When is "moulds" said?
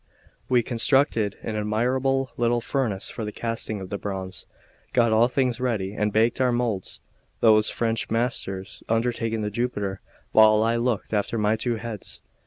6.51-7.01